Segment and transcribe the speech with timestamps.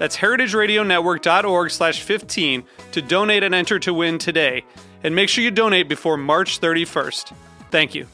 [0.00, 4.64] That's heritageradionetwork.org slash 15 to donate and enter to win today.
[5.04, 7.34] And make sure you donate before March 31st.
[7.70, 8.06] Thank you.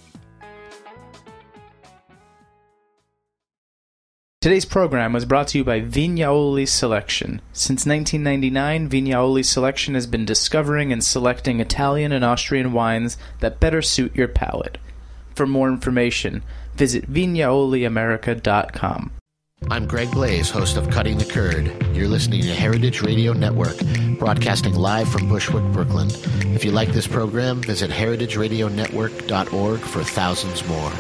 [4.41, 7.41] Today's program was brought to you by Vignaioli Selection.
[7.53, 13.81] Since 1999, Vignaioli Selection has been discovering and selecting Italian and Austrian wines that better
[13.81, 14.79] suit your palate.
[15.37, 16.43] For more information,
[16.75, 19.13] visit vignaoliamerica.com.
[19.71, 21.75] I'm Greg Blais, host of Cutting the Curd.
[21.97, 23.77] You're listening to Heritage Radio Network,
[24.19, 26.09] broadcasting live from Bushwick, Brooklyn.
[26.55, 30.93] If you like this program, visit heritageradionetwork.org for thousands more.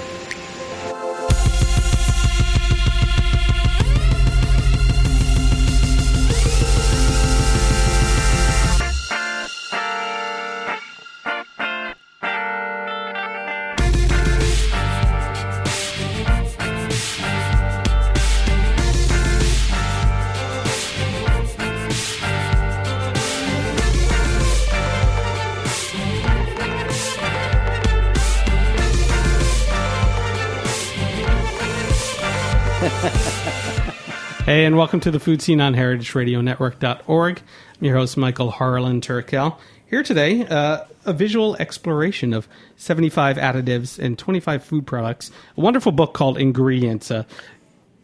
[34.56, 37.42] Hey, and welcome to the Food Seen on heritageradionetwork.org.
[37.42, 39.58] I'm your host, Michael Harlan Turkel.
[39.84, 45.30] Here today, uh, a visual exploration of 75 additives and 25 food products.
[45.58, 47.10] A wonderful book called Ingredients.
[47.10, 47.26] A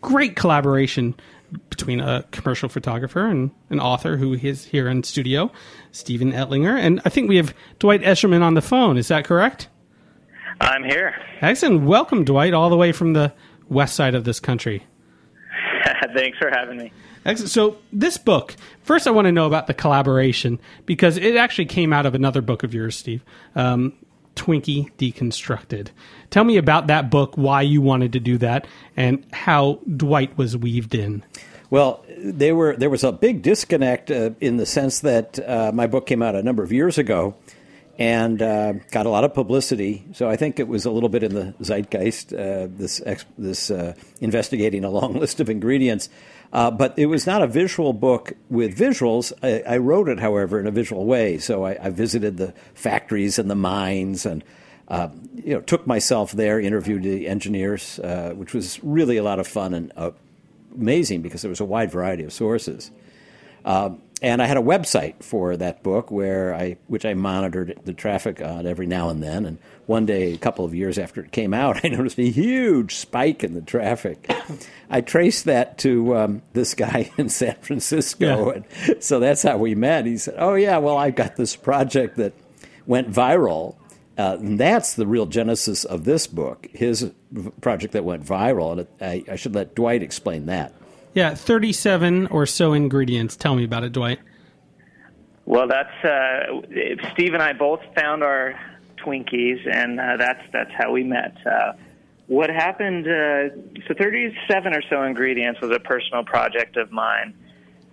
[0.02, 1.14] great collaboration
[1.70, 5.50] between a commercial photographer and an author who is here in studio,
[5.90, 6.78] Stephen Ettlinger.
[6.78, 8.98] And I think we have Dwight Eschliman on the phone.
[8.98, 9.68] Is that correct?
[10.60, 11.14] I'm here.
[11.40, 11.84] Excellent.
[11.84, 13.32] Welcome, Dwight, all the way from the
[13.70, 14.84] west side of this country.
[16.14, 16.92] Thanks for having me.
[17.24, 17.50] Excellent.
[17.50, 21.92] So this book, first, I want to know about the collaboration because it actually came
[21.92, 23.22] out of another book of yours, Steve.
[23.54, 23.92] Um,
[24.34, 25.88] Twinkie Deconstructed.
[26.30, 30.56] Tell me about that book, why you wanted to do that, and how Dwight was
[30.56, 31.22] weaved in.
[31.68, 35.86] Well, they were, there was a big disconnect uh, in the sense that uh, my
[35.86, 37.34] book came out a number of years ago
[37.98, 40.04] and uh, got a lot of publicity.
[40.12, 42.32] So I think it was a little bit in the zeitgeist.
[42.32, 46.08] Uh, this ex- this uh, investigating a long list of ingredients,
[46.52, 49.32] uh, but it was not a visual book with visuals.
[49.42, 51.38] I, I wrote it, however, in a visual way.
[51.38, 54.44] So I, I visited the factories and the mines and.
[54.88, 59.38] Uh, you know, took myself there, interviewed the engineers, uh, which was really a lot
[59.38, 59.90] of fun and
[60.74, 62.90] amazing because there was a wide variety of sources.
[64.22, 68.40] And I had a website for that book where I, which I monitored the traffic
[68.40, 69.44] on every now and then.
[69.44, 72.94] And one day, a couple of years after it came out, I noticed a huge
[72.94, 74.32] spike in the traffic.
[74.88, 78.62] I traced that to um, this guy in San Francisco, yeah.
[78.86, 80.06] and so that's how we met.
[80.06, 82.32] He said, "Oh yeah, well I've got this project that
[82.86, 83.76] went viral."
[84.16, 87.10] Uh, and that's the real genesis of this book, his
[87.62, 88.72] project that went viral.
[88.78, 90.74] And I, I should let Dwight explain that.
[91.14, 93.36] Yeah, 37 or so ingredients.
[93.36, 94.18] Tell me about it, Dwight.
[95.44, 96.62] Well, that's uh,
[97.12, 98.58] Steve and I both found our
[98.98, 101.36] Twinkies, and uh, that's that's how we met.
[101.44, 101.72] Uh,
[102.28, 103.06] what happened?
[103.06, 103.50] Uh,
[103.88, 107.34] so, 37 or so ingredients was a personal project of mine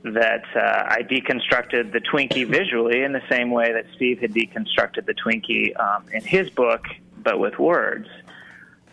[0.04, 5.06] that uh, I deconstructed the Twinkie visually in the same way that Steve had deconstructed
[5.06, 6.86] the Twinkie um, in his book,
[7.18, 8.08] but with words.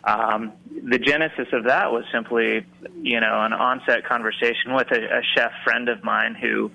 [0.07, 0.53] Um,
[0.89, 2.65] the genesis of that was simply,
[3.03, 6.71] you know, an onset conversation with a, a chef friend of mine who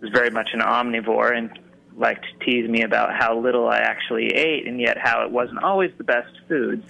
[0.00, 1.58] was very much an omnivore and
[1.96, 5.64] liked to tease me about how little I actually ate and yet how it wasn't
[5.64, 6.86] always the best foods.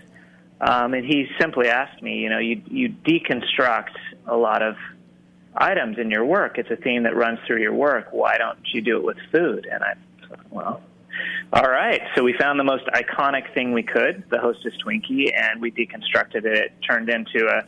[0.61, 3.97] Um, and he simply asked me, you know, you, you deconstruct
[4.27, 4.77] a lot of
[5.57, 6.59] items in your work.
[6.59, 8.09] It's a theme that runs through your work.
[8.13, 9.67] Why don't you do it with food?
[9.71, 9.95] And I,
[10.51, 10.83] well,
[11.53, 12.01] all right.
[12.15, 16.45] So we found the most iconic thing we could, the Hostess Twinkie, and we deconstructed
[16.45, 16.47] it.
[16.47, 17.59] It turned into a,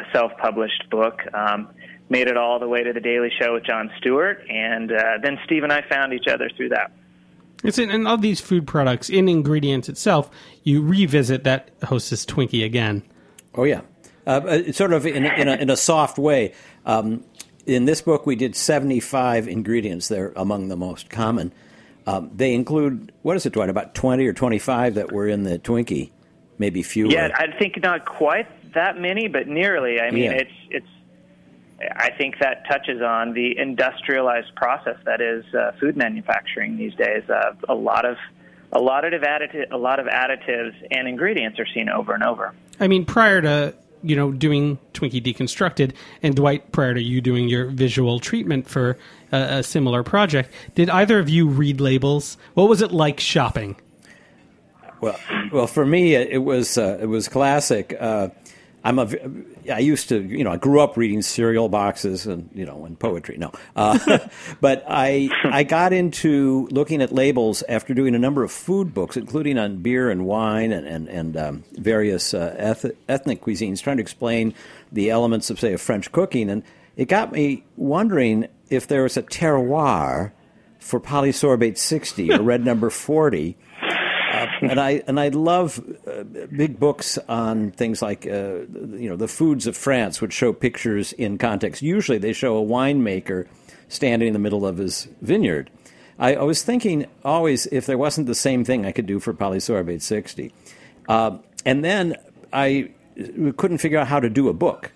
[0.00, 1.20] a self-published book.
[1.34, 1.68] Um,
[2.10, 5.38] made it all the way to the Daily Show with Jon Stewart, and uh, then
[5.44, 6.92] Steve and I found each other through that.
[7.64, 10.30] It's in, in all these food products, in ingredients itself,
[10.62, 13.02] you revisit that Hostess Twinkie again.
[13.54, 13.80] Oh yeah,
[14.26, 16.54] uh, sort of in, in, a, in a soft way.
[16.86, 17.24] Um,
[17.66, 20.08] in this book, we did 75 ingredients.
[20.08, 21.52] They're among the most common.
[22.08, 23.68] Um, they include what is it, Dwight?
[23.68, 26.10] About 20 or 25 that were in the Twinkie,
[26.56, 27.10] maybe fewer.
[27.10, 30.00] Yeah, I think not quite that many, but nearly.
[30.00, 30.32] I mean, Yeah.
[30.42, 30.86] it's it's.
[31.94, 37.22] I think that touches on the industrialized process that is uh, food manufacturing these days.
[37.28, 38.16] Uh, a lot of
[38.72, 42.54] a lot of additive, a lot of additives and ingredients are seen over and over.
[42.80, 45.92] I mean, prior to you know doing Twinkie Deconstructed,
[46.22, 48.98] and Dwight, prior to you doing your visual treatment for
[49.32, 52.36] a, a similar project, did either of you read labels?
[52.54, 53.76] What was it like shopping?
[55.00, 55.18] Well,
[55.52, 57.96] well, for me, it was uh, it was classic.
[57.98, 58.28] Uh,
[58.84, 59.08] I'm a.
[59.72, 62.98] I used to, you know, I grew up reading cereal boxes and you know and
[62.98, 63.36] poetry.
[63.36, 64.18] No, uh,
[64.60, 69.16] but I I got into looking at labels after doing a number of food books,
[69.16, 73.96] including on beer and wine and and, and um, various uh, eth- ethnic cuisines, trying
[73.96, 74.54] to explain
[74.92, 76.62] the elements of say of French cooking, and
[76.96, 80.32] it got me wondering if there was a terroir
[80.78, 83.56] for polysorbate 60 or red number 40
[84.62, 88.60] and I and I love uh, big books on things like uh,
[88.96, 91.82] you know the foods of France, which show pictures in context.
[91.82, 93.46] Usually, they show a winemaker
[93.88, 95.70] standing in the middle of his vineyard.
[96.18, 99.32] I, I was thinking always if there wasn't the same thing I could do for
[99.32, 100.52] polysorbate sixty,
[101.08, 102.16] uh, and then
[102.52, 102.90] I
[103.56, 104.92] couldn't figure out how to do a book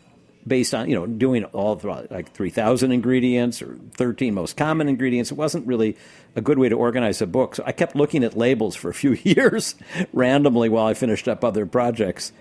[0.47, 1.81] based on you know doing all
[2.11, 5.31] like 3000 ingredients or 13 most common ingredients.
[5.31, 5.97] It wasn't really
[6.35, 7.57] a good way to organize a book.
[7.57, 9.75] So i kept looking at labels for a few years
[10.13, 12.33] randomly while i finished up other projects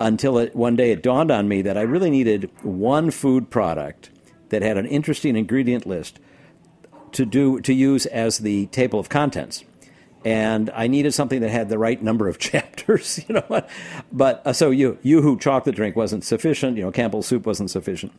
[0.00, 4.10] until it, one day it dawned on me that i really needed one food product
[4.48, 6.18] that had an interesting ingredient list
[7.12, 9.64] to do to use as the table of contents
[10.24, 13.62] and I needed something that had the right number of chapters, you know.
[14.12, 16.90] But uh, so you Yoo-hoo chocolate drink wasn't sufficient, you know.
[16.90, 18.12] Campbell's soup wasn't sufficient,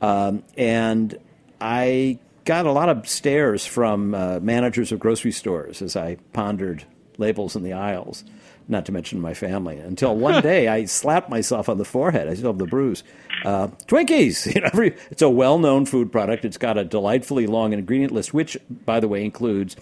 [0.00, 1.18] um, and
[1.60, 6.84] I got a lot of stares from uh, managers of grocery stores as I pondered
[7.18, 8.24] labels in the aisles.
[8.68, 9.78] Not to mention my family.
[9.78, 12.28] Until one day, I slapped myself on the forehead.
[12.28, 13.04] I still have the bruise.
[13.44, 14.46] Uh, Twinkies.
[14.54, 16.44] You know, every, it's a well-known food product.
[16.44, 19.76] It's got a delightfully long ingredient list, which, by the way, includes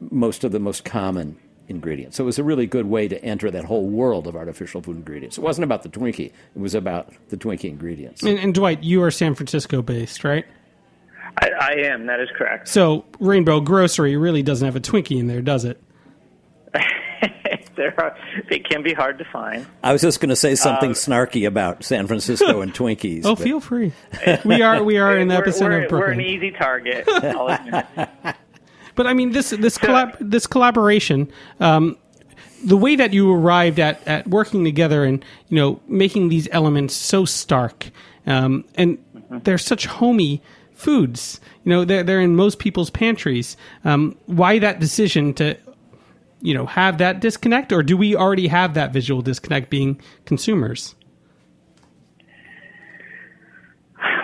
[0.00, 1.36] most of the most common
[1.68, 2.16] ingredients.
[2.16, 4.96] So it was a really good way to enter that whole world of artificial food
[4.96, 5.38] ingredients.
[5.38, 8.22] It wasn't about the Twinkie; it was about the Twinkie ingredients.
[8.22, 10.44] And, and Dwight, you are San Francisco based, right?
[11.38, 12.06] I, I am.
[12.06, 12.66] That is correct.
[12.68, 15.80] So Rainbow Grocery really doesn't have a Twinkie in there, does it?
[17.76, 18.16] there are,
[18.48, 19.64] they can be hard to find.
[19.82, 23.22] I was just going to say something uh, snarky about San Francisco and Twinkies.
[23.24, 23.92] Oh, but- feel free.
[24.44, 26.20] We are we are in the We're- epicenter we're, of we're Brooklyn.
[26.20, 27.06] an easy target.
[28.96, 28.96] I'll admit it.
[28.96, 31.96] But I mean, this this collab this collaboration, um,
[32.64, 36.94] the way that you arrived at at working together and you know making these elements
[36.94, 37.90] so stark,
[38.26, 38.98] um, and
[39.44, 40.42] they're such homey
[40.72, 41.40] foods.
[41.64, 43.56] You know, they're they're in most people's pantries.
[43.84, 45.56] Um, why that decision to,
[46.40, 50.94] you know, have that disconnect, or do we already have that visual disconnect being consumers?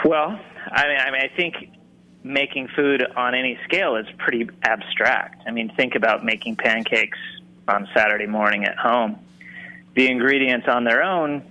[0.04, 0.38] Well,
[0.72, 1.54] I mean, I mean, I think
[2.26, 5.42] making food on any scale is pretty abstract.
[5.46, 7.18] I mean, think about making pancakes
[7.68, 9.18] on Saturday morning at home.
[9.94, 11.42] The ingredients on their own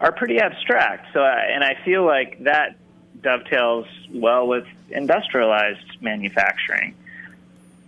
[0.00, 1.08] are pretty abstract.
[1.12, 2.76] So, I, and I feel like that
[3.22, 6.94] dovetails well with industrialized manufacturing.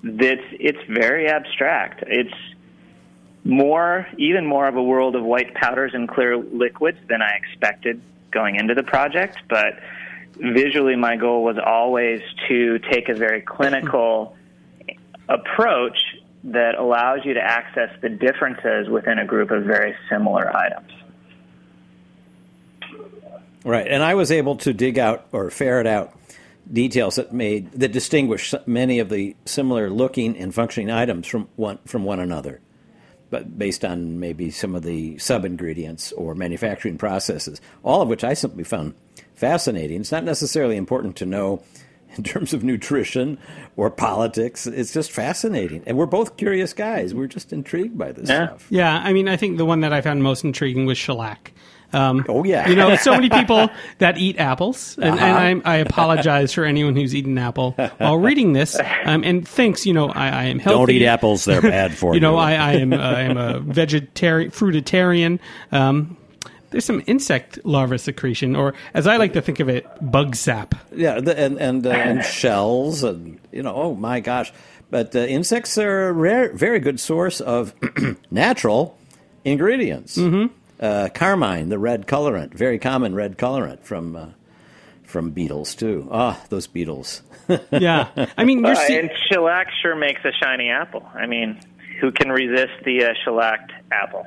[0.02, 2.04] That's it's very abstract.
[2.06, 2.34] It's
[3.44, 8.00] more, even more of a world of white powders and clear liquids than I expected
[8.30, 9.38] going into the project.
[9.48, 9.78] But
[10.36, 14.36] visually, my goal was always to take a very clinical
[15.28, 15.98] approach
[16.44, 20.90] that allows you to access the differences within a group of very similar items.
[23.64, 26.14] Right, and I was able to dig out or ferret out
[26.70, 31.78] details that made that distinguish many of the similar looking and functioning items from one
[31.86, 32.60] from one another,
[33.30, 38.22] but based on maybe some of the sub ingredients or manufacturing processes, all of which
[38.22, 38.94] I simply found
[39.34, 40.00] fascinating.
[40.00, 41.62] It's not necessarily important to know
[42.16, 43.38] in terms of nutrition
[43.76, 44.66] or politics.
[44.66, 47.12] It's just fascinating, and we're both curious guys.
[47.14, 48.46] We're just intrigued by this Yeah.
[48.48, 48.66] stuff.
[48.70, 51.52] Yeah, I mean, I think the one that I found most intriguing was shellac.
[51.92, 52.68] Um, Oh, yeah.
[52.68, 55.24] you know, so many people that eat apples, and, Uh-huh.
[55.26, 58.76] and I'm, I apologize for anyone who's eaten an apple while reading this.
[59.04, 60.78] Um, and thanks, you know, I, I am healthy.
[60.78, 62.14] Don't eat apples; they're bad for you.
[62.14, 65.38] You know, I, I am uh, I am a vegetarian, fruitarian.
[65.70, 66.16] Um,
[66.74, 70.74] there's some insect larva secretion, or as I like to think of it, bug sap.
[70.92, 74.52] Yeah, the, and and uh, and shells, and you know, oh my gosh.
[74.90, 77.74] But uh, insects are a rare, very good source of
[78.32, 78.98] natural
[79.44, 80.18] ingredients.
[80.18, 80.52] Mm-hmm.
[80.80, 84.26] Uh, carmine, the red colorant, very common red colorant from uh,
[85.04, 86.08] from beetles too.
[86.10, 87.22] Ah, those beetles.
[87.70, 91.08] yeah, I mean, you're Uh, see- and shellac sure makes a shiny apple.
[91.14, 91.60] I mean,
[92.00, 94.26] who can resist the uh, shellacked apple?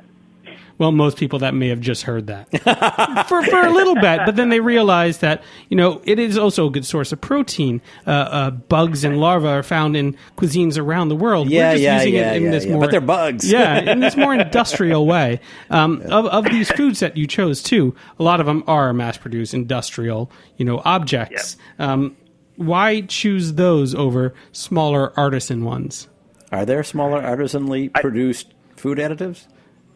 [0.78, 2.50] Well, most people that may have just heard that
[3.28, 6.68] for for a little bit, but then they realize that you know it is also
[6.68, 7.82] a good source of protein.
[8.06, 11.50] Uh, uh, bugs and larvae are found in cuisines around the world.
[11.50, 12.72] Yeah, We're just yeah, using yeah, it in yeah, this yeah.
[12.74, 13.52] more, But they're bugs.
[13.52, 15.40] yeah, in this more industrial way.
[15.70, 19.54] Um, of of these foods that you chose too, a lot of them are mass-produced
[19.54, 21.58] industrial, you know, objects.
[21.80, 22.16] Um,
[22.56, 26.08] why choose those over smaller artisan ones?
[26.52, 29.48] Are there smaller artisanally produced food additives?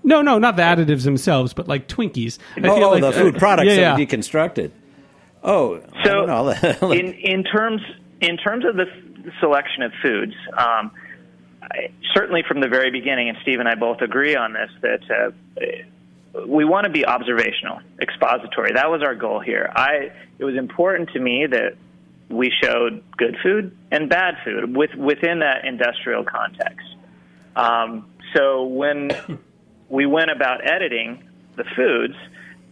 [0.03, 2.39] No, no, not the additives themselves, but like Twinkies.
[2.57, 3.93] I oh, feel oh, like, the uh, food products yeah, that yeah.
[3.95, 4.71] are deconstructed.
[5.43, 6.91] Oh, I So, don't know.
[6.91, 7.81] in in terms
[8.19, 8.85] in terms of the
[9.39, 10.91] selection of foods, um,
[11.61, 15.33] I, certainly from the very beginning, and Steve and I both agree on this that
[16.35, 18.73] uh, we want to be observational, expository.
[18.73, 19.71] That was our goal here.
[19.75, 21.75] I it was important to me that
[22.29, 26.87] we showed good food and bad food with within that industrial context.
[27.55, 29.11] Um, so when
[29.91, 31.21] we went about editing
[31.57, 32.15] the foods,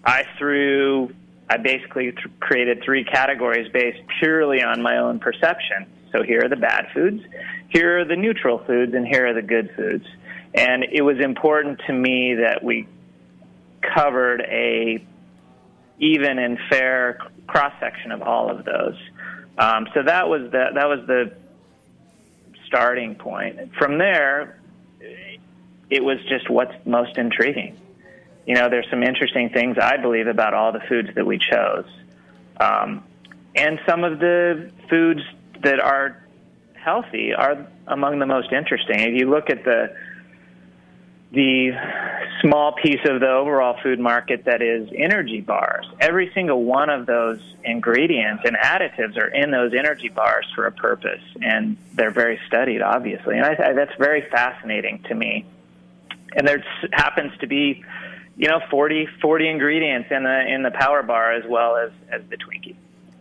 [0.05, 1.13] I threw,
[1.49, 5.85] I basically th- created three categories based purely on my own perception.
[6.13, 7.21] So here are the bad foods,
[7.67, 10.05] here are the neutral foods, and here are the good foods.
[10.55, 12.87] And it was important to me that we
[13.81, 15.05] covered a
[15.99, 18.97] even and fair cross section of all of those.
[19.57, 21.33] Um, so that was the that was the
[22.65, 23.75] starting point.
[23.75, 24.59] From there,
[25.89, 27.79] it was just what's most intriguing.
[28.45, 31.85] You know, there's some interesting things I believe about all the foods that we chose,
[32.59, 33.03] um,
[33.55, 35.21] and some of the foods
[35.63, 36.23] that are
[36.73, 38.99] healthy are among the most interesting.
[38.99, 39.95] If you look at the
[41.31, 41.71] the
[42.41, 45.85] small piece of the overall food market that is energy bars.
[45.99, 50.71] Every single one of those ingredients and additives are in those energy bars for a
[50.71, 53.37] purpose, and they're very studied, obviously.
[53.37, 55.45] And I, I, that's very fascinating to me.
[56.35, 57.83] And there happens to be,
[58.37, 62.21] you know, 40, 40 ingredients in the in the power bar as well as as
[62.29, 62.75] the Twinkie.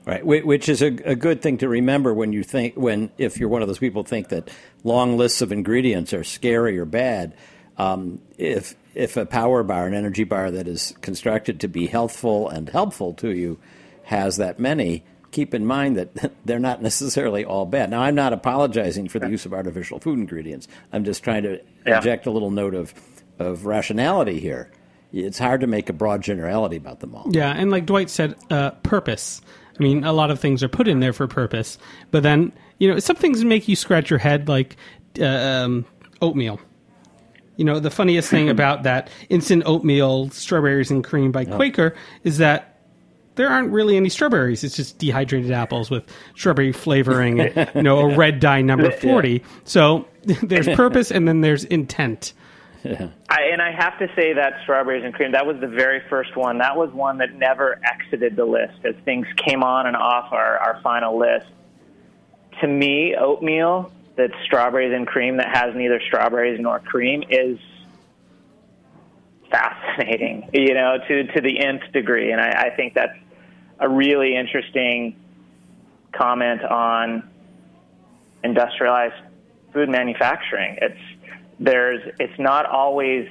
[0.05, 3.51] Right, which is a, a good thing to remember when you think when if you're
[3.51, 4.49] one of those people think that
[4.83, 7.35] long lists of ingredients are scary or bad.
[7.77, 12.49] Um, if if a power bar, an energy bar that is constructed to be healthful
[12.49, 13.59] and helpful to you,
[14.05, 17.91] has that many, keep in mind that they're not necessarily all bad.
[17.91, 20.69] Now, I'm not apologizing for the use of artificial food ingredients.
[20.93, 21.97] I'm just trying to Yeah.
[21.99, 22.95] inject a little note of
[23.39, 24.71] of rationality here.
[25.13, 27.27] It's hard to make a broad generality about them all.
[27.31, 29.41] Yeah, and like Dwight said, uh, purpose.
[29.79, 31.79] I mean, a lot of things are put in there for purpose,
[32.11, 34.77] but then you know some things make you scratch your head, like
[35.21, 35.85] uh, um,
[36.21, 36.61] oatmeal.
[37.57, 41.95] You know, the funniest thing about that instant oatmeal strawberries and cream by Quaker
[42.25, 42.78] is that
[43.39, 44.65] there aren't really any strawberries.
[44.65, 46.05] It's just dehydrated apples with
[46.37, 49.43] strawberry flavoring, and, you know, a red dye number forty.
[49.65, 50.07] So
[50.43, 52.35] there's purpose and then there's intent.
[52.85, 56.37] I, and I have to say that strawberries and cream, that was the very first
[56.37, 56.59] one.
[56.59, 60.59] That was one that never exited the list as things came on and off our,
[60.59, 61.47] our final list.
[62.61, 67.59] To me, oatmeal that's strawberries and cream that has neither strawberries nor cream is
[69.51, 72.33] fascinating, you know, to, to the nth degree.
[72.33, 73.17] And I, I think that's
[73.79, 75.17] a really interesting
[76.13, 77.29] comment on
[78.43, 79.15] industrialized
[79.73, 80.79] food manufacturing.
[80.81, 81.01] It's
[81.61, 83.29] there's it's not always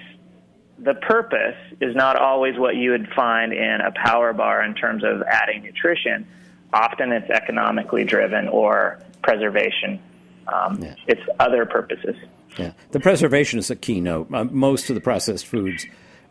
[0.80, 5.04] the purpose is not always what you would find in a power bar in terms
[5.04, 6.28] of adding nutrition.
[6.74, 10.00] Often it's economically driven or preservation.
[10.48, 10.96] Um, Yeah.
[11.08, 12.16] It's other purposes.
[12.58, 14.34] Yeah, the preservation is a keynote.
[14.34, 15.86] Uh, most of the processed foods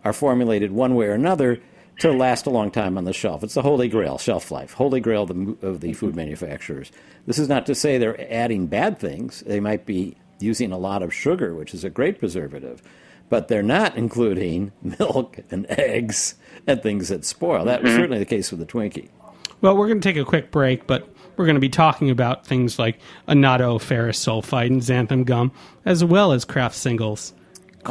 [0.05, 1.61] are formulated one way or another
[1.99, 3.43] to last a long time on the shelf.
[3.43, 6.93] It's the holy grail, shelf life, holy grail of the, of the food manufacturers.
[7.27, 9.41] This is not to say they're adding bad things.
[9.47, 12.83] They might be using a lot of sugar, which is a great preservative,
[13.29, 16.35] but they're not including milk and eggs
[16.67, 17.65] and things that spoil.
[17.65, 18.01] That was mm-hmm.
[18.01, 19.09] certainly the case with the Twinkie.
[19.63, 22.47] Well, we're going to take a quick break, but we're going to be talking about
[22.47, 25.51] things like annatto ferrous sulfite and xanthan gum,
[25.85, 27.33] as well as Kraft Singles,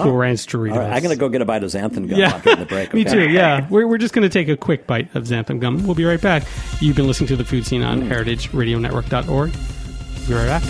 [0.04, 0.74] Cool Ranch Doritos.
[0.74, 2.66] All right, I'm going to go get a bite of xanthan gum Yeah, after the
[2.66, 2.94] break.
[2.94, 3.30] me too.
[3.30, 5.86] Yeah, we're we're just going to take a quick bite of xanthan gum.
[5.86, 6.44] We'll be right back.
[6.80, 8.10] You've been listening to the Food Seen on mm.
[8.10, 9.28] HeritageRadioNetwork.org.
[9.30, 10.64] We'll be right back.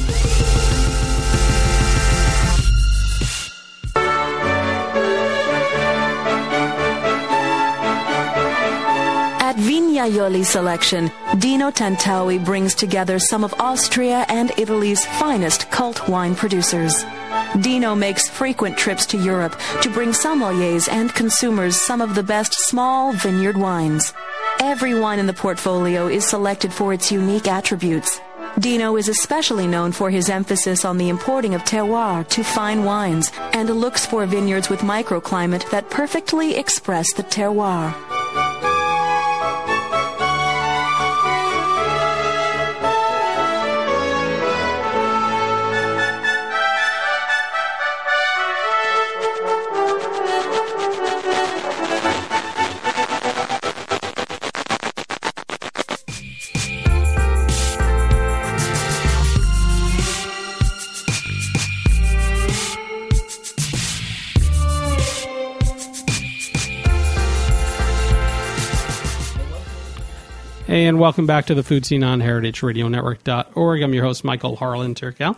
[9.55, 16.09] At Vinya Vignaioli selection, Dino Tantawi brings together some of Austria and Italy's finest cult
[16.09, 17.05] wine producers.
[17.61, 22.53] Dino makes frequent trips to Europe to bring sommeliers and consumers some of the best
[22.53, 24.13] small vineyard wines.
[24.59, 28.19] Every wine in the portfolio is selected for its unique attributes.
[28.59, 33.31] Dino is especially known for his emphasis on the importing of terroir to fine wines
[33.53, 38.14] and looks for vineyards with microclimate that perfectly express the terroir.
[70.75, 73.81] And welcome back to the Food Seen on heritageradionetwork.org.
[73.81, 75.37] I'm your host, Michael Harlan Turkel.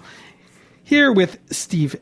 [0.84, 1.96] Here with Steve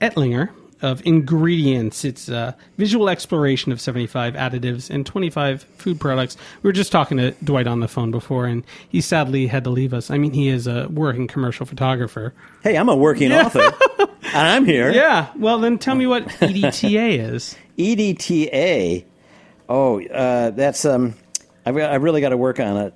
[0.00, 0.50] Ettlinger
[0.82, 2.04] of Ingredients.
[2.04, 6.36] It's a visual exploration of 75 additives and 25 food products.
[6.62, 9.70] We were just talking to Dwight on the phone before, and he sadly had to
[9.70, 10.08] leave us.
[10.08, 12.34] I mean, he is a working commercial photographer.
[12.62, 14.92] Hey, I'm a working author, and I'm here.
[14.94, 15.32] Yeah.
[15.36, 17.56] Well, then tell me what EDTA is.
[17.78, 19.04] EDTA.
[19.68, 21.16] Oh, uh, that's um,
[21.66, 22.92] I've, got- I've really got to work on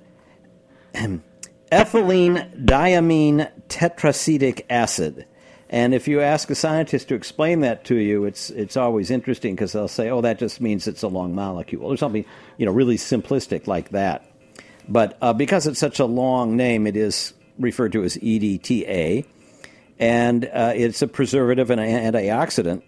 [0.93, 1.21] it.
[1.71, 5.25] Ethylene diamine tetracetic acid.
[5.69, 9.55] And if you ask a scientist to explain that to you, it's it's always interesting
[9.55, 12.25] because they'll say, "Oh, that just means it's a long molecule," or something,
[12.57, 14.25] you know, really simplistic like that.
[14.89, 19.25] But uh, because it's such a long name, it is referred to as EDTA,
[19.97, 22.81] and uh, it's a preservative and an antioxidant.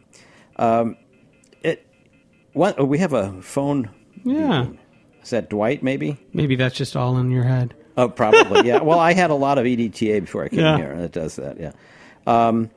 [0.57, 0.97] Um,
[1.61, 1.87] it,
[2.51, 3.91] what, oh, we have a phone.
[4.25, 4.67] Yeah.
[5.23, 5.83] Is that Dwight?
[5.83, 6.17] Maybe.
[6.33, 7.73] Maybe that's just all in your head.
[7.95, 8.67] Oh, probably.
[8.67, 8.81] Yeah.
[8.81, 10.77] Well, I had a lot of EDTA before I came Yeah.
[10.77, 11.59] here, and it does that.
[11.59, 11.71] Yeah.
[12.27, 12.69] Um,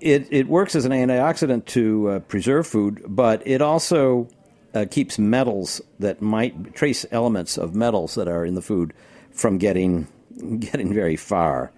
[0.00, 4.28] it it works as an antioxidant to uh, preserve food, but it also
[4.74, 8.92] uh, keeps metals that might trace elements of metals that are in the food
[9.30, 10.06] from getting
[10.58, 11.72] getting very far.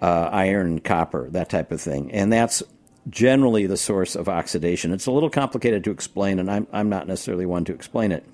[0.00, 2.62] Uh, iron, copper, that type of thing, and that's
[3.10, 4.92] generally the source of oxidation.
[4.92, 8.24] It's a little complicated to explain, and I'm I'm not necessarily one to explain it,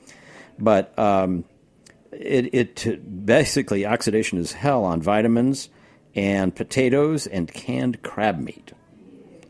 [0.58, 1.44] but um,
[2.12, 5.68] it, it basically oxidation is hell on vitamins
[6.14, 8.72] and potatoes and canned crab meat.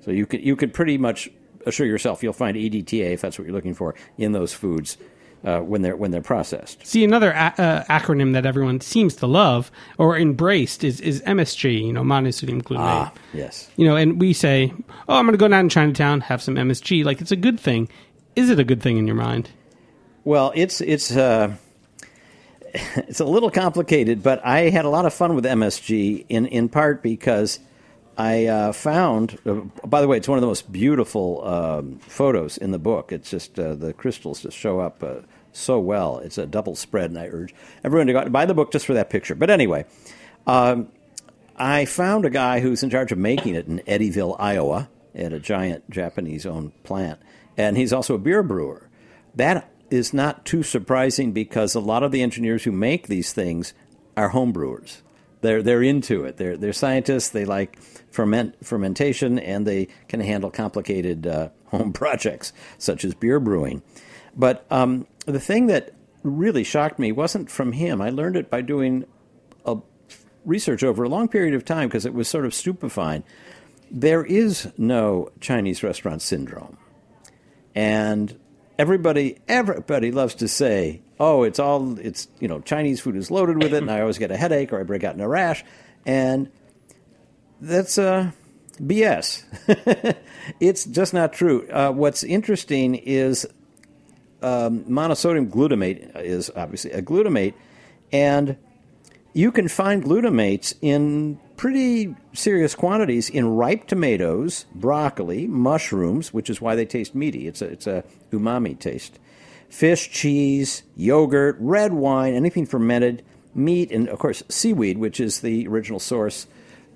[0.04, 1.30] So you could you could pretty much
[1.66, 4.98] assure yourself you'll find EDTA if that's what you're looking for in those foods
[5.44, 6.86] uh, when they're when they're processed.
[6.86, 11.86] See, another a- uh, acronym that everyone seems to love or embraced is, is MSG,
[11.86, 12.78] you know, monosodium glutamate.
[12.78, 13.70] Ah, yes.
[13.76, 14.72] You know, and we say,
[15.08, 17.04] oh, I'm going to go down to Chinatown, have some MSG.
[17.04, 17.88] Like, it's a good thing.
[18.36, 19.50] Is it a good thing in your mind?
[20.24, 21.54] Well, it's it's uh,
[22.72, 26.70] it's a little complicated, but I had a lot of fun with MSG in in
[26.70, 27.60] part because
[28.16, 29.38] I uh, found.
[29.44, 33.12] Uh, by the way, it's one of the most beautiful um, photos in the book.
[33.12, 35.16] It's just uh, the crystals just show up uh,
[35.52, 36.18] so well.
[36.18, 38.72] It's a double spread, and I urge everyone to go out and buy the book
[38.72, 39.34] just for that picture.
[39.34, 39.84] But anyway.
[40.46, 40.88] Um,
[41.56, 45.38] I found a guy who's in charge of making it in Eddyville, Iowa, at a
[45.38, 47.20] giant Japanese owned plant.
[47.56, 48.88] And he's also a beer brewer.
[49.36, 53.74] That is not too surprising because a lot of the engineers who make these things
[54.16, 55.02] are home brewers.
[55.40, 56.36] They're, they're into it.
[56.36, 57.28] They're, they're scientists.
[57.28, 57.80] They like
[58.10, 63.82] ferment, fermentation and they can handle complicated uh, home projects such as beer brewing.
[64.36, 68.00] But um, the thing that really shocked me wasn't from him.
[68.00, 69.04] I learned it by doing
[69.64, 69.76] a
[70.44, 73.22] research over a long period of time because it was sort of stupefying.
[73.92, 76.78] There is no Chinese restaurant syndrome.
[77.76, 78.38] And
[78.78, 83.62] everybody everybody loves to say, "Oh, it's all it's, you know, Chinese food is loaded
[83.62, 85.64] with it and I always get a headache or I break out in a rash."
[86.06, 86.50] And
[87.60, 88.32] that's uh
[88.80, 89.44] BS.
[90.60, 91.68] it's just not true.
[91.68, 93.46] Uh, what's interesting is
[94.42, 97.54] um, monosodium glutamate is obviously a glutamate,
[98.12, 98.56] and
[99.32, 106.60] you can find glutamates in pretty serious quantities in ripe tomatoes, broccoli, mushrooms, which is
[106.60, 107.46] why they taste meaty.
[107.46, 109.18] It's a, it's a umami taste.
[109.68, 115.66] Fish, cheese, yogurt, red wine, anything fermented, meat, and of course seaweed, which is the
[115.66, 116.46] original source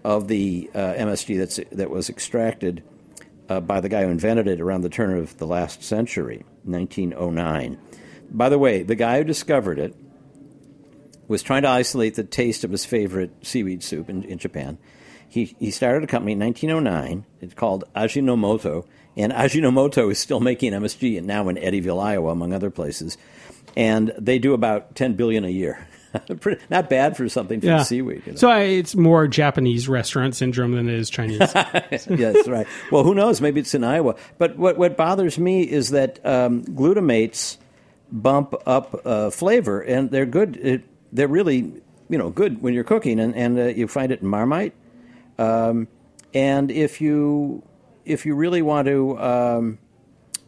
[0.04, 2.82] of the uh, MSG that's, that was extracted
[3.48, 7.78] uh, by the guy who invented it around the turn of the last century, 1909.
[8.30, 9.94] By the way, the guy who discovered it
[11.28, 14.78] was trying to isolate the taste of his favorite seaweed soup in, in Japan.
[15.28, 17.24] He, he started a company in 1909.
[17.42, 18.86] It's called Ajinomoto,
[19.16, 23.18] and Ajinomoto is still making MSG and now in Eddyville, Iowa, among other places.
[23.76, 25.86] and they do about ten billion a year.
[26.70, 27.82] Not bad for something from Yeah.
[27.82, 28.22] seaweed.
[28.24, 28.38] You know?
[28.38, 31.38] So I, it's more Japanese restaurant syndrome than it is Chinese.
[32.08, 32.66] yes, right.
[32.90, 33.42] Well, who knows?
[33.42, 34.16] Maybe it's in Iowa.
[34.38, 37.58] But what what bothers me is that um, glutamates
[38.10, 40.56] bump up uh, flavor, and they're good.
[40.56, 41.72] It, they're really
[42.08, 44.74] you know good when you're cooking, and and uh, you find it in Marmite.
[45.38, 45.88] Um,
[46.34, 47.62] and if you
[48.04, 49.78] if you really want to um,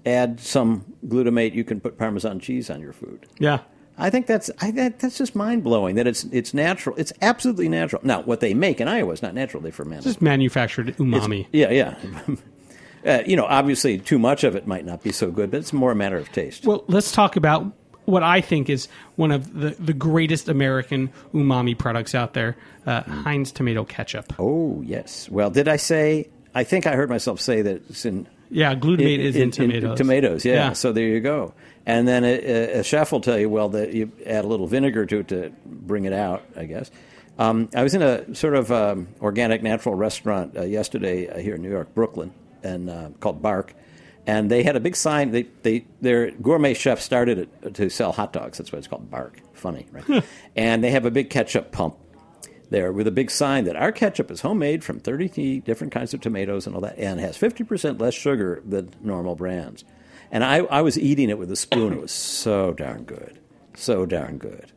[0.05, 3.27] add some glutamate, you can put Parmesan cheese on your food.
[3.39, 3.61] yeah.
[3.99, 5.97] I think that's I, that, that's just mind blowing.
[5.97, 6.97] That it's it's natural.
[6.97, 8.01] It's absolutely natural.
[8.03, 9.63] Now, what they make in Iowa is not natural.
[9.63, 10.01] They ferment.
[10.01, 10.09] it.
[10.09, 11.47] Just manufactured umami.
[11.53, 11.97] Yeah, yeah.
[13.05, 15.75] uh, you know, obviously, too much of it might not be so good, but it's
[15.75, 16.65] more a matter of taste.
[16.65, 17.75] Well, let's talk about
[18.11, 23.03] what I think is one of the, the greatest American umami products out there uh,
[23.03, 24.33] Heinz tomato ketchup.
[24.39, 25.29] oh, yes.
[25.31, 26.29] Well, did I say?
[26.55, 29.97] I think I heard myself say that it's in Yeah, glutamate is in, tomatoes.
[29.99, 30.55] tomatoes, yeah.
[30.55, 30.73] Yeah.
[30.73, 31.55] So there you go.
[31.87, 35.07] And then a, a chef will tell you, well, that you add a little vinegar
[35.07, 36.43] to it to bring it out.
[36.57, 36.91] I guess.
[37.39, 41.55] Um, I was in a sort of um, organic natural restaurant uh, yesterday uh, here
[41.55, 43.75] in New York, Brooklyn, and uh, called Bark.
[44.27, 45.31] And they had a big sign.
[45.31, 48.59] They, they their gourmet chef started it to sell hot dogs.
[48.59, 49.41] That's why it's called Bark.
[49.55, 50.25] Funny, right?
[50.57, 51.97] and they have a big ketchup pump
[52.71, 56.21] there with a big sign that our ketchup is homemade from 30 different kinds of
[56.21, 59.85] tomatoes and all that, and has 50% less sugar than normal brands.
[60.31, 61.93] And I, I was eating it with a spoon.
[61.93, 63.41] It was so darn good,
[63.75, 64.73] so darn good.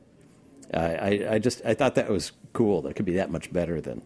[0.74, 2.82] I, I, I just I thought that was cool.
[2.82, 4.02] That it could be that much better than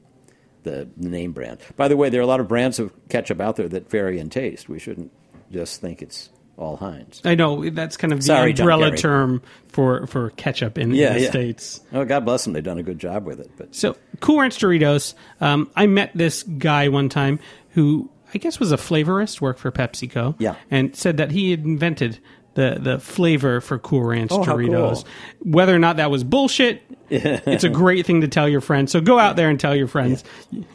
[0.64, 1.60] the name brand.
[1.78, 4.20] By the way, there are a lot of brands of ketchup out there that vary
[4.20, 4.68] in taste.
[4.68, 5.12] We shouldn't
[5.52, 7.22] just think it's all Heinz.
[7.24, 11.14] I know that's kind of the Sorry, umbrella term for, for ketchup in, Yeah, in
[11.16, 11.30] the yeah.
[11.30, 11.82] States.
[11.94, 12.54] Oh, God bless them.
[12.54, 13.52] They've done a good job with it.
[13.58, 15.14] But So, Cool Ranch Doritos.
[15.40, 17.40] Um, I met this guy one time
[17.72, 20.36] who I guess was a flavorist, worked for PepsiCo.
[20.40, 20.56] Yeah.
[20.72, 22.20] and said that he had invented
[22.56, 25.04] the the flavor for Cool Ranch Oh, Doritos.
[25.04, 25.08] cool.
[25.54, 26.82] Whether or not that was bullshit,
[27.12, 28.92] it's a great thing to tell your friends.
[28.92, 30.24] So go out there and tell your friends.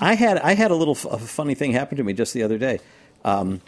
[0.01, 2.45] I had I had a little f- a funny thing happen to me just the
[2.45, 2.79] other day.
[3.25, 3.61] Um,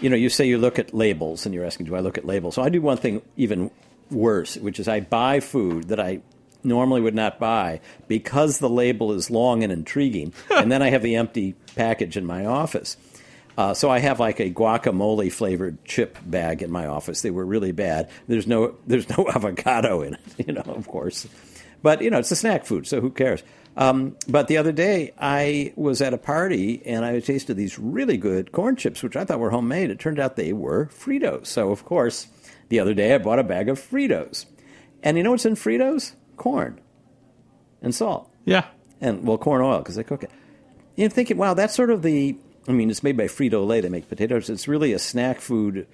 [0.00, 2.24] you know, you say you look at labels, and you're asking, do I look at
[2.24, 2.54] labels?
[2.54, 3.70] So I do one thing even
[4.10, 6.20] worse, which is I buy food that I
[6.62, 11.02] normally would not buy because the label is long and intriguing, and then I have
[11.02, 12.96] the empty package in my office.
[13.58, 17.20] Uh, so I have like a guacamole flavored chip bag in my office.
[17.20, 18.08] They were really bad.
[18.26, 21.28] There's no there's no avocado in it, you know, of course.
[21.82, 23.42] But you know, it's a snack food, so who cares?
[23.76, 28.16] Um, but the other day, I was at a party and I tasted these really
[28.16, 29.90] good corn chips, which I thought were homemade.
[29.90, 31.46] It turned out they were Fritos.
[31.46, 32.26] So of course,
[32.68, 34.46] the other day I bought a bag of Fritos,
[35.02, 36.14] and you know what's in Fritos?
[36.36, 36.80] Corn
[37.82, 38.64] and salt Yeah,
[39.00, 40.30] and well, corn oil because they cook it.
[40.96, 42.36] You're thinking, wow, that's sort of the.
[42.68, 43.80] I mean, it's made by Frito Lay.
[43.80, 44.50] They make potatoes.
[44.50, 45.86] It's really a snack food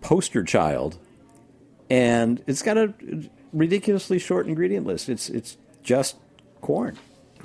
[0.00, 0.98] poster child,
[1.90, 2.94] and it's got a
[3.52, 5.08] ridiculously short ingredient list.
[5.08, 6.16] It's it's just
[6.60, 6.96] corn.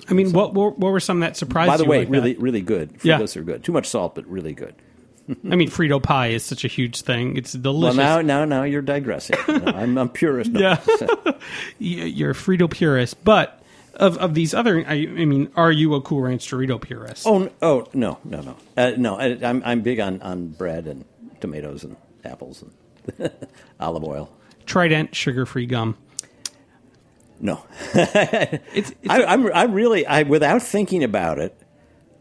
[0.10, 2.12] I mean, what, what what were some that surprised By the way, like that?
[2.12, 2.91] really really good.
[3.04, 3.19] Yeah.
[3.19, 3.63] Fritos are good.
[3.63, 4.76] Too much salt, but really good.
[5.50, 7.38] I mean, Frito pie is such a huge thing.
[7.38, 7.97] It's delicious.
[7.97, 9.38] Well, now now now you're digressing.
[9.47, 10.52] I'm, I'm purist.
[10.52, 10.60] No.
[10.60, 10.80] Yeah.
[11.80, 13.62] You're a Frito purist, but
[13.95, 17.26] of of these other, I, I mean, are you a Cool Ranch Dorito purist?
[17.28, 19.17] Oh, oh no, no, no, uh, no.
[19.17, 21.06] I, I'm I'm big on, on bread and
[21.39, 21.95] tomatoes and
[22.26, 22.63] apples
[23.19, 23.32] and
[23.80, 24.30] olive oil.
[24.65, 25.97] Trident sugar free gum.
[27.41, 31.60] No, It's, it's I, I'm I'm really I without thinking about it,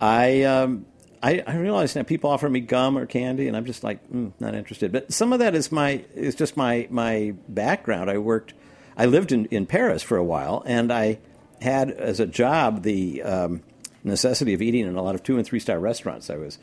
[0.01, 0.87] I um
[1.23, 4.33] I, I realize now people offer me gum or candy and I'm just like mm,
[4.41, 4.93] not interested.
[4.93, 8.11] But some of that is my is just my my background.
[8.11, 8.55] I worked,
[8.97, 11.19] I lived in in Paris for a while and I
[11.61, 13.63] had as a job the um,
[14.03, 16.31] necessity of eating in a lot of two and three star restaurants.
[16.31, 16.59] I was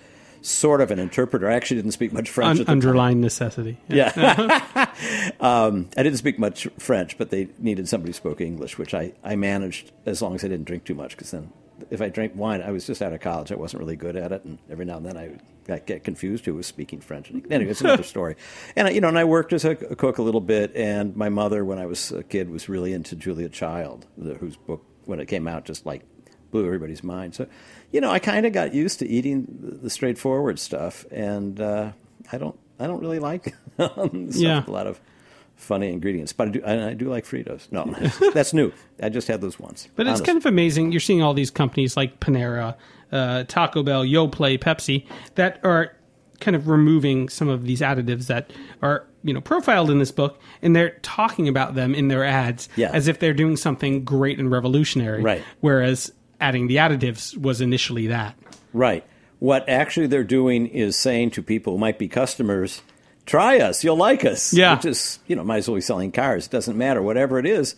[0.50, 1.50] sort of an interpreter.
[1.50, 2.48] I actually didn't speak much French.
[2.48, 2.72] un- at the time.
[2.74, 3.78] underlying necessity.
[3.88, 4.10] Yeah.
[5.40, 9.14] um, I didn't speak much French, but they needed somebody who spoke English, which I,
[9.24, 11.12] I managed as long as I didn't drink too much.
[11.12, 11.52] Because then,
[11.92, 13.52] if I drank wine, I was just out of college.
[13.52, 16.46] I wasn't really good at it, and every now and then I got get confused
[16.46, 17.32] who was speaking French.
[17.50, 18.36] Anyway, it's another story.
[18.76, 20.76] And I- you know, and I worked as a, a cook a little bit.
[20.76, 24.56] And my mother, when I was a kid, was really into Julia Child, the, whose
[24.56, 26.04] book when it came out just like
[26.52, 27.36] blew everybody's mind.
[27.36, 27.48] So,
[27.92, 31.92] you know, I kind of got used to eating the, straightforward stuff, and uh,
[32.32, 34.60] I don't, I don't really like stuff Yeah.
[34.60, 35.00] with a lot of
[35.56, 36.34] funny ingredients.
[36.34, 37.72] But I do, I, I do like Fritos.
[37.72, 37.86] No,
[38.34, 38.72] that's new.
[39.02, 39.88] I just had those once.
[39.96, 40.92] But it's kind of amazing.
[40.92, 42.76] You're seeing all these companies like Panera,
[43.12, 45.06] uh, Taco Bell, Yoplait, Pepsi
[45.36, 45.94] that are
[46.40, 48.52] kind of removing some of these additives that
[48.84, 52.70] are you know profiled in this book, and they're talking about them in their ads
[52.76, 52.92] Yeah.
[52.94, 55.24] as if they're doing something great and revolutionary.
[55.24, 55.44] Right.
[55.62, 58.36] Whereas adding the additives was initially that.
[58.74, 59.04] Right.
[59.40, 62.82] What actually they're doing is saying to people who might be customers,
[63.26, 64.54] try us, you'll like us.
[64.54, 64.76] Yeah.
[64.76, 66.48] Which is, you know, might as well be selling cars.
[66.48, 67.76] It doesn't matter, whatever it is.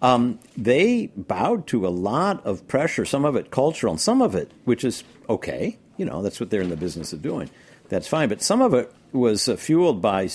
[0.00, 4.34] Um, they bowed to a lot of pressure, some of it cultural, and some of
[4.34, 5.78] it, which is okay.
[5.96, 7.50] You know, that's what they're in the business of doing.
[7.88, 8.28] That's fine.
[8.28, 10.28] But some of it was uh, fueled by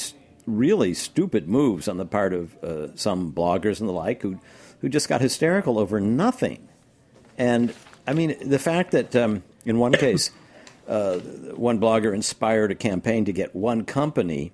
[0.46, 4.40] really stupid moves on the part of uh, some bloggers and the like who,
[4.82, 6.68] who just got hysterical over nothing.
[7.38, 7.74] And
[8.08, 10.32] I mean, the fact that um, in one case,
[10.88, 14.52] uh, one blogger inspired a campaign to get one company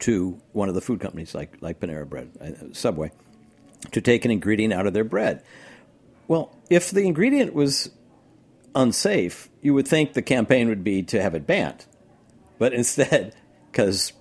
[0.00, 3.12] to one of the food companies, like like Panera Bread, uh, Subway,
[3.92, 5.42] to take an ingredient out of their bread.
[6.26, 7.90] Well, if the ingredient was
[8.74, 11.86] unsafe, you would think the campaign would be to have it banned.
[12.58, 13.34] But instead,
[13.70, 14.12] because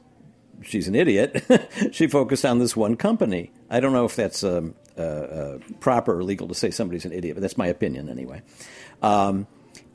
[0.61, 1.43] she's an idiot,
[1.91, 3.51] she focused on this one company.
[3.69, 7.11] I don't know if that's um, uh, uh, proper or legal to say somebody's an
[7.11, 8.41] idiot, but that's my opinion anyway.
[9.01, 9.47] Um,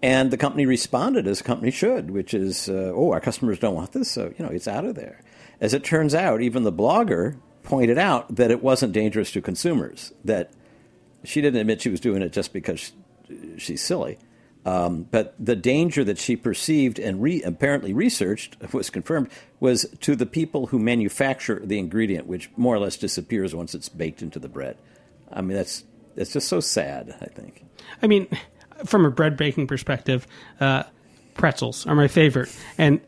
[0.03, 3.75] and the company responded as a company should, which is, uh, oh, our customers don't
[3.75, 5.23] want this, so you know it's out of there.
[5.61, 10.13] As it turns out, even the blogger pointed out that it wasn't dangerous to consumers.
[10.25, 10.53] That
[11.25, 12.93] she didn't admit she was doing it just because
[13.57, 14.19] she's silly.
[14.65, 19.31] Um, but the danger that she perceived and re- apparently researched was confirmed
[19.61, 23.89] was to the people who manufacture the ingredient, which more or less disappears once it's
[23.89, 24.77] baked into the bread.
[25.33, 27.17] I mean, that's that's just so sad.
[27.21, 27.65] I think.
[28.03, 28.27] I mean,
[28.85, 30.27] from a bread baking perspective,
[30.61, 30.85] uh,
[31.35, 33.01] pretzels are my favorite, and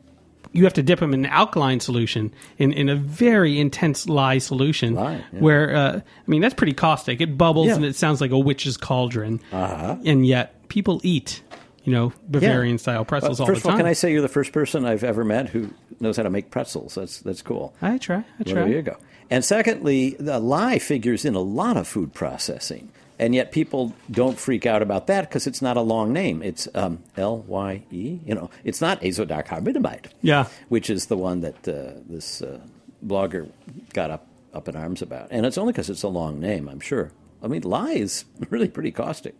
[0.52, 4.38] you have to dip them in an alkaline solution in, in a very intense lye
[4.38, 4.94] solution.
[4.94, 5.40] Lye, yeah.
[5.40, 7.20] Where uh, I mean, that's pretty caustic.
[7.20, 7.76] It bubbles Yeah.
[7.76, 9.98] and it sounds like a witch's cauldron, uh-huh.
[10.04, 11.42] and yet people eat,
[11.90, 14.28] you know, Bavarian style pretzels Well, all first of all, can I say you're the
[14.28, 16.94] first person I've ever met who knows how to make pretzels?
[16.94, 17.74] That's that's cool.
[17.82, 18.18] I try.
[18.18, 18.62] I Well, try.
[18.62, 18.96] there you go.
[19.28, 24.38] And secondly, the lye figures in a lot of food processing, and yet people don't
[24.38, 26.42] freak out about that because it's not a long name.
[26.42, 28.18] It's um, L Y E.
[28.24, 30.06] You know, it's not azodicarbonamide.
[30.22, 30.46] Yeah.
[30.68, 32.60] which is the one that uh, this uh,
[33.04, 33.50] blogger
[33.92, 36.68] got up up in arms about, and it's only because it's a long name.
[36.68, 37.12] I'm sure.
[37.42, 39.34] I mean, lye is really pretty caustic.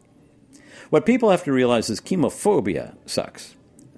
[0.90, 3.54] What people have to realize is chemophobia sucks.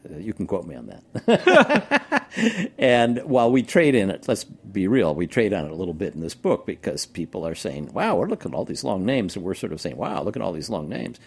[0.09, 2.28] Uh, you can quote me on that.
[2.78, 5.94] and while we trade in it, let's be real, we trade on it a little
[5.94, 9.07] bit in this book because people are saying, wow, we're looking at all these long
[9.07, 9.37] names.
[9.37, 11.18] And we're sort of saying, wow, look at all these long names.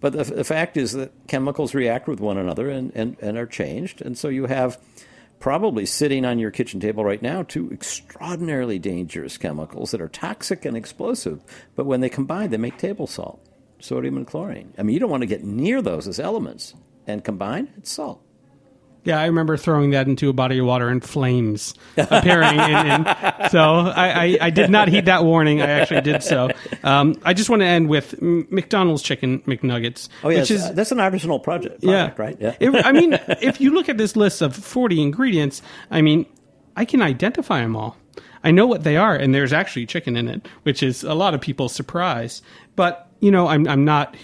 [0.00, 3.46] But the, the fact is that chemicals react with one another and, and, and are
[3.46, 4.00] changed.
[4.00, 4.78] And so you have
[5.38, 10.64] probably sitting on your kitchen table right now two extraordinarily dangerous chemicals that are toxic
[10.64, 11.42] and explosive.
[11.74, 13.44] But when they combine, they make table salt,
[13.80, 14.72] sodium and chlorine.
[14.78, 16.74] I mean, you don't want to get near those as elements.
[17.06, 18.22] And combined, it's salt.
[19.02, 22.58] Yeah, I remember throwing that into a body of water and flames appearing.
[22.60, 23.04] in, in,
[23.50, 25.62] so I, I, I did not heed that warning.
[25.62, 26.50] I actually did so.
[26.84, 30.92] Um, I just want to end with McDonald's chicken McNuggets, Oh, yeah, which is that's
[30.92, 32.36] an artisanal project, yeah, right?
[32.38, 32.54] Yeah.
[32.60, 36.26] It- I mean, if you look at this list of 40 ingredients, I mean,
[36.76, 37.96] I can identify them all.
[38.42, 41.34] I know what they are, and there's actually chicken in it, which is a lot
[41.34, 42.42] of people's surprise.
[42.76, 44.16] But you know, I'm I'm not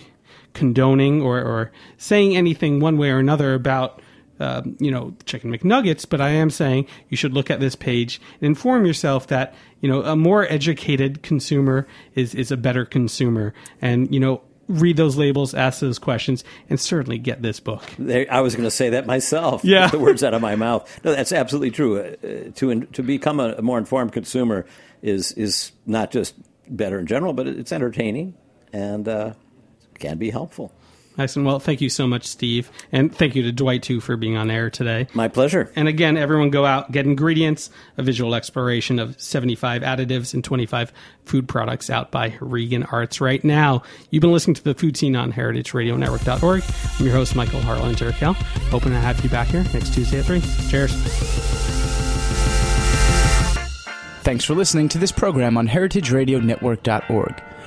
[0.54, 4.00] condoning or, or saying anything one way or another about
[4.40, 8.20] um, you know chicken McNuggets, but I am saying you should look at this page
[8.40, 13.54] and inform yourself that you know a more educated consumer is is a better consumer,
[13.80, 17.82] and you know read those labels, ask those questions, and certainly get this book.
[17.98, 19.64] There, I was going to say that myself.
[19.64, 19.88] Yeah.
[19.88, 21.04] the words out of my mouth.
[21.04, 22.00] No, that's absolutely true.
[22.00, 24.66] Uh, to to become a, a more informed consumer
[25.02, 26.34] is is not just
[26.68, 28.34] better in general, but it's entertaining
[28.72, 29.32] and uh,
[29.98, 30.72] can be helpful.
[31.18, 31.46] Excellent.
[31.46, 34.50] Well, thank you so much, Steve, and thank you to Dwight too for being on
[34.50, 35.06] air today.
[35.14, 35.72] My pleasure.
[35.74, 40.92] And again, everyone go out, get ingredients, a visual exploration of 75 additives and 25
[41.24, 43.82] food products out by Regan Arts right now.
[44.10, 46.62] You've been listening to the Food Seen on heritageradionetwork.org.
[46.98, 48.34] I'm your host, Michael Harlan Turkel.
[48.70, 50.40] Hoping to have you back here next Tuesday at 3.
[50.68, 50.92] Cheers.
[54.22, 57.42] Thanks for listening to this program on heritageradionetwork.org.